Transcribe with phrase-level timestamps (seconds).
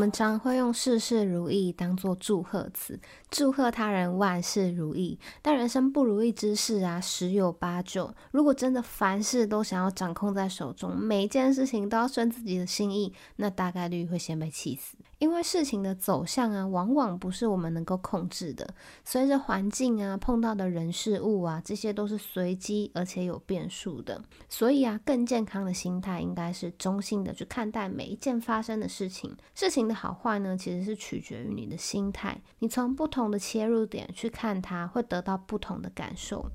[0.00, 2.98] 我们常会用事事如意当做祝贺词，
[3.30, 5.18] 祝贺他人万事如意。
[5.42, 8.10] 但人生不如意之事啊，十有八九。
[8.30, 14.96] 如果真的凡事都想要掌控在手中，每一件事情都要顺自己的心意，那大概率会先被气死。
[15.20, 18.74] 因为事情的走向啊，往往不是我们能够控制的。
[19.04, 24.24] 随着环境啊，碰到的人事物啊，这些都是随机而且有变数的。
[24.48, 29.36] 所以啊，更健康的心态应该是中性的去看待每一件发生的事情。
[29.54, 32.40] 事情的好坏呢，其实是取决于你的心态。
[32.60, 36.50] 你从不同的切入点去看它，会得到不同的感受。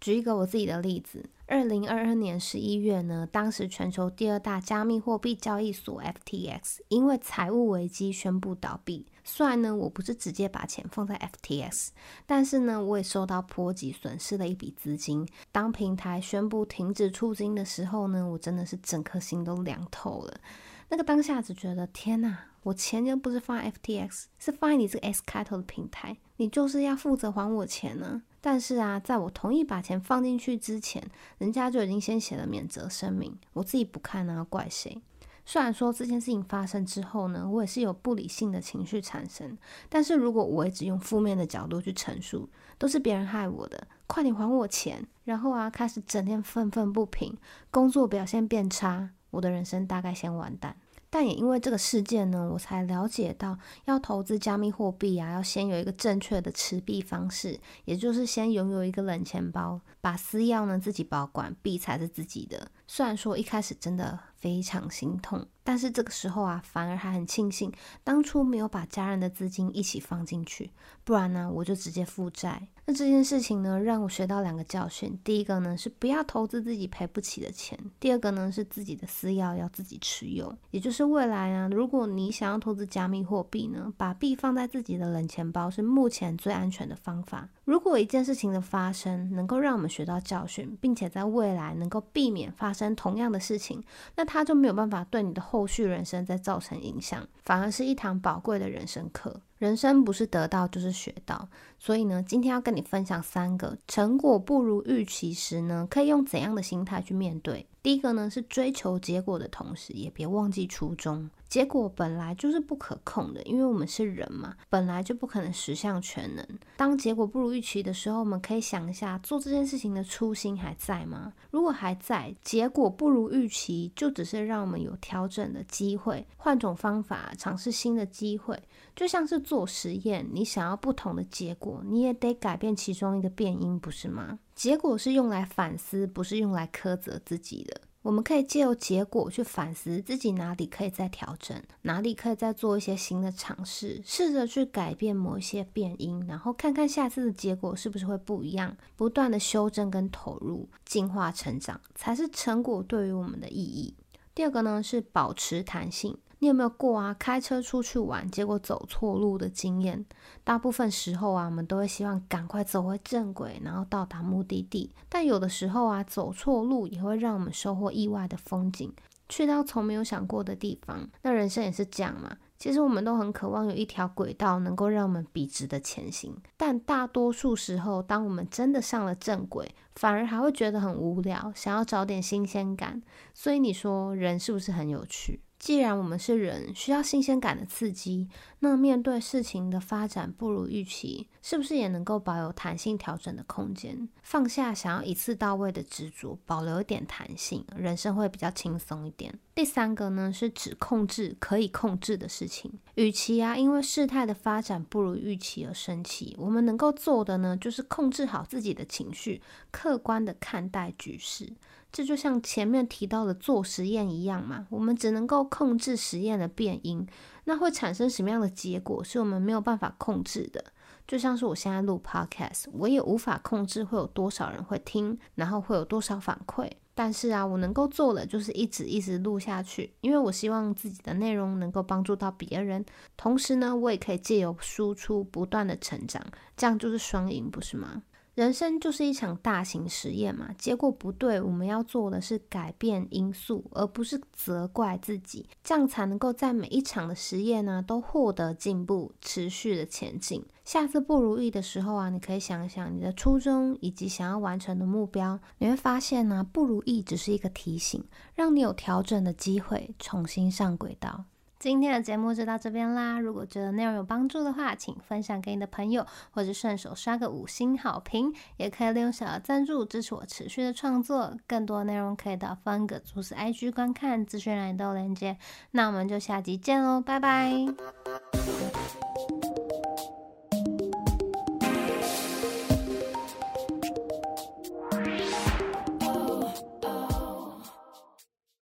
[0.00, 9.04] 举一个我自己的例子，二零二二年十一月呢，当时全球第二大加密货币交易所 FTX 因为财务危机宣布倒闭。
[9.22, 11.88] 虽然呢，我不是直接把钱放在 FTX，
[12.24, 15.28] 但是呢，我也受到波及，损失了一笔资金。
[15.52, 20.40] 当平台宣布停止出金的时候呢，我真的是整颗心都凉透了。
[20.88, 28.22] 那个当下只觉得天哪，我钱又不是放 FTX，是放你这个 S 开头的平台，你就是要负责还我钱呢。
[28.42, 31.02] 但是啊，在我同意把钱放进去之前，
[31.38, 33.38] 人家就已经先写了免责声明。
[33.52, 35.00] 我自己不看呢，怪谁？
[35.46, 39.56] 虽然说这件事情发生之后呢，我也是有不理性的情绪产生。
[39.88, 42.48] 但是如果我一直用负面的角度去陈述，
[42.78, 47.38] 都是别人害我的，快点还我钱，然后啊，开始整天愤愤不平，
[47.70, 50.76] 工作表现变差，我的人生大概先完蛋。
[51.14, 62.66] 但也因为这个事件呢，我才了解到要投资加密货币啊，要先有一个正确的持币方式，也就是先拥有一个冷钱包，把私钥呢自己保管，币才是自己的。
[62.86, 67.72] 虽然说一开始真的非常心痛，但是这个时候啊，反而还很庆幸
[68.02, 70.72] 当初没有把家人的资金一起放进去，
[71.04, 72.66] 不然呢，我就直接负债。
[72.84, 75.16] 那这件事情呢，让我学到两个教训。
[75.22, 80.52] 第一个呢，是不要投资自己赔不起的钱；第二个呢，是自己的私钥要自己持有。
[80.72, 87.48] 也就是未来啊，如果你想要投资加密货币呢，把币放在自己的冷钱包是目前最安全的方法。
[87.64, 93.80] 如果一件事情的发生能够让我们学到教训，并且在未来能够避免发生同样的事情，
[94.16, 99.40] 那就没有办法对你的后续人生再造成影响，反而是一堂宝贵的人生课。
[99.58, 101.48] 人生不是得到就是学到，
[101.84, 107.66] 所以呢，今天要跟你分享三个成果不如预期时呢，可以用怎样的心态去面对。
[107.82, 111.28] 第一个呢，是追求结果的同时，也别忘记初衷。
[111.48, 116.46] 结果本来就是不可控的，因为我们是人嘛，本来就不可能十项全能。
[116.76, 121.32] 当结果不如预期的时候，我们可以想一下，做这件事情的初心还在吗？
[121.50, 128.56] 如果还在，结果不如预期，就只是让我们有调整的机会，换种方法，尝试新的机会。
[128.94, 134.38] 就像是做实验，你想要不同的结果，你也得改变其中一个变因，不是吗？
[134.54, 137.80] 结果是用来反思，不是用来苛责自己的。
[138.02, 148.76] 我们可以借由结果去反思自己哪里可以再调整，哪里可以再做一些新的尝试，试着去改变某一些变因，然后看看下次的结果是不是会不一样。
[148.96, 153.94] 不断的修正跟投入，进化成长，才是成果对于我们的意义。
[154.34, 156.18] 第二个呢，是保持弹性。
[156.42, 157.14] 你有没有过啊？
[157.20, 160.04] 开车出去玩，结果走错路的经验？
[160.42, 164.92] 大部分时候啊，我们都会希望赶快走回正轨，然后到达目的地。
[165.08, 168.92] 但有的时候啊，走错路也会让我们收获意外的风景，
[169.28, 171.08] 去到从没有想过的地方。
[171.22, 172.36] 那人生也是这样嘛。
[172.58, 183.00] 其实我们都很渴望有一条轨道能够让我们笔直的前行，但大多数时候，当我们真的上了正轨，反而还会觉得很无聊，想要找点新鲜感。
[183.32, 185.40] 所以你说，人是不是很有趣？
[185.62, 188.28] 既然我们是人，需要新鲜感的刺激，
[188.58, 194.08] 那面对事情的发展不如预期，是不是也能够保有弹性调整的空间？
[194.24, 199.38] 放下想要一次到位的执着，保留一点弹性，人生会比较轻松一点。
[199.54, 202.72] 第三个呢，是只控制可以控制的事情。
[202.96, 209.40] 与其啊，因为事态的发展不如预期而生气，我们能够做的呢，就是控制好自己的情绪，
[209.70, 211.52] 客观的看待局势。
[211.92, 217.06] 这就像前面提到的做实验一样嘛，我们只能够控制实验的变因，
[217.44, 220.64] 那会产生什么样的结果是我们没有办法控制的。
[221.06, 226.70] 就像是我现在录 podcast，我也无法控制会有多少人会听，然后会有多少反馈。
[226.94, 232.84] 但是啊，我能够做的就是一直一直录下去，因为我希望自己的内容能够帮助到别人，
[233.16, 236.22] 同时呢，我也可以借由输出不断的成长，
[236.56, 238.02] 这样就是双赢，不是吗？
[238.34, 250.42] 人生就是一场大型实验嘛，结果不对，我们要做的是改变因素，而不是责怪自己，这样才能够在每一场的实验呢都获得进步，持续的前进。
[250.64, 258.02] 下次不如意的时候啊，你可以想想你的初衷以及想要完成的目标，你会发现呢，不如意只是一个提醒，
[258.34, 261.26] 让你有调整的机会，重新上轨道。
[261.62, 263.20] 今天的节目就到这边啦！
[263.20, 271.36] 如果觉得内容有帮助的话，请分享给你的朋友，或者顺手刷个五星好评，也可以利用小额赞助支持我持续的创作。
[271.46, 275.38] 更多内容可以到方格子 IG 观看，资讯栏都有连接。
[275.70, 277.52] 那我们就下集见喽，拜拜！